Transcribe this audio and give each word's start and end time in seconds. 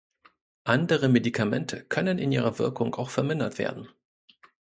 Andere 0.63 1.09
Medikamente 1.09 1.85
können 1.85 2.17
in 2.17 2.31
ihrer 2.31 2.57
Wirkung 2.57 2.95
auch 2.95 3.11
vermindert 3.11 3.59
werden. 3.59 3.87